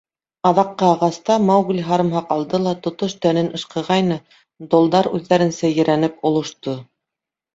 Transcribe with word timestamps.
Аҙаҡҡы 0.49 0.85
ағаста 0.91 1.35
Маугли 1.49 1.83
һарымһаҡ 1.89 2.31
алды 2.35 2.59
ла 2.63 2.73
тотош 2.87 3.13
тәнен 3.25 3.51
ышҡығайны, 3.59 4.17
долдар 4.71 5.11
үҙҙәренсә 5.19 5.73
ерәнеп 5.81 6.27
олошто. 6.31 6.75